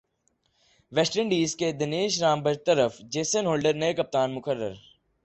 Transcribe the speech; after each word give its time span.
waste 0.91 1.17
Indies 1.19 1.55
کے 1.55 1.71
دنیش 1.71 2.21
رام 2.21 2.41
برطرف 2.43 2.97
Jason 3.13 3.45
Holder 3.45 3.73
نئے 3.73 3.93
کپتان 3.93 4.33
مقرر 4.35 4.73